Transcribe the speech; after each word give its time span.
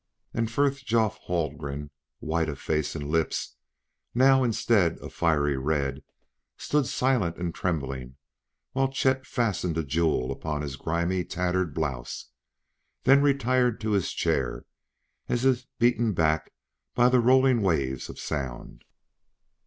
And 0.33 0.49
Frithjof 0.49 1.19
Haldgren, 1.27 1.91
white 2.17 2.49
of 2.49 2.57
face 2.59 2.95
and 2.95 3.07
lips 3.07 3.57
now 4.15 4.43
instead 4.43 4.97
of 4.97 5.13
fiery 5.13 5.57
red, 5.57 6.01
stood 6.57 6.87
silent 6.87 7.37
and 7.37 7.53
trembling 7.53 8.15
while 8.71 8.87
Chet 8.87 9.27
fastened 9.27 9.77
a 9.77 9.83
jewel 9.83 10.31
upon 10.31 10.63
his 10.63 10.75
grimy 10.75 11.23
tattered 11.23 11.75
blouse; 11.75 12.31
then 13.03 13.21
retired 13.21 13.79
to 13.81 13.91
his 13.91 14.11
chair 14.11 14.65
as 15.29 15.45
if 15.45 15.67
beaten 15.77 16.13
back 16.13 16.51
by 16.95 17.07
the 17.07 17.19
rolling 17.19 17.61
waves 17.61 18.09
of 18.09 18.17
sound. 18.17 18.83